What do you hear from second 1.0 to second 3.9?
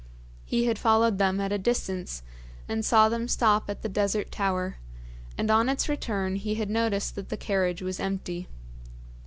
them at a distance, and saw them stop at the